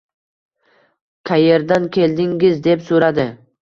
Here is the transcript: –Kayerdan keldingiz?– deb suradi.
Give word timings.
–Kayerdan 1.33 1.87
keldingiz?– 2.01 2.61
deb 2.73 2.87
suradi. 2.93 3.33